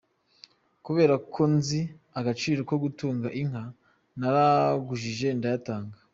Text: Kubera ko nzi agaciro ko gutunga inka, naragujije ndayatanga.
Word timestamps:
Kubera 0.85 1.15
ko 1.33 1.41
nzi 1.55 1.81
agaciro 2.19 2.59
ko 2.69 2.75
gutunga 2.83 3.27
inka, 3.41 3.63
naragujije 4.19 5.27
ndayatanga. 5.37 5.97